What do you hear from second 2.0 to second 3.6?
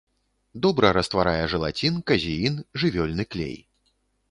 казеін, жывёльны клей.